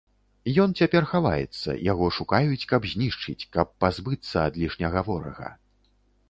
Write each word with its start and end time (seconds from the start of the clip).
Ён 0.61 0.69
цяпер 0.83 1.03
хаваецца, 1.11 1.75
яго 1.91 2.07
шукаюць, 2.17 2.67
каб 2.71 2.87
знішчыць, 2.95 3.47
каб 3.57 3.67
пазбыцца 3.87 4.35
ад 4.47 4.53
лішняга 4.63 4.99
ворага. 5.13 5.55